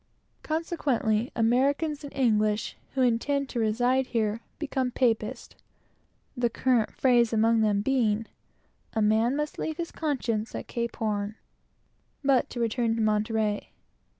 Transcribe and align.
Consequently, 0.41 1.25
the 1.25 1.41
Americans 1.41 2.03
and 2.03 2.11
English 2.15 2.75
who 2.95 3.03
intend 3.03 3.49
to 3.49 3.59
remain 3.59 4.03
here 4.03 4.41
become 4.57 4.89
Catholics, 4.89 5.49
to 5.49 5.55
a 5.55 5.57
man; 5.59 5.61
the 6.37 6.49
current 6.49 6.91
phrase 6.91 7.31
among 7.31 7.61
them 7.61 7.81
being, 7.83 8.25
"A 8.93 9.01
man 9.03 9.35
must 9.35 9.59
leave 9.59 9.77
his 9.77 9.91
conscience 9.91 10.55
at 10.55 10.67
Cape 10.67 10.95
Horn." 10.95 11.35
But 12.23 12.49
to 12.49 12.59
return 12.59 12.95
to 12.95 13.01
Monterey. 13.03 13.73